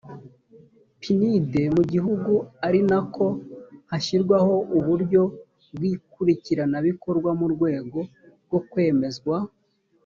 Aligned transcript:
pnud 1.01 1.53
mu 1.75 1.83
gihugu 1.91 2.33
ari 2.67 2.79
nako 2.89 3.25
hashyirwaho 3.91 4.53
uburyo 4.77 5.21
bw 5.73 5.81
ikurikiranabikorwa 5.93 7.29
mu 7.39 7.47
rwego 7.53 7.99
rwo 8.47 8.59
kwemezwa 8.69 9.35